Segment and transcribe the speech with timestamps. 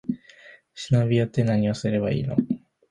[0.73, 2.35] 忍び寄って、なにをすればいいの？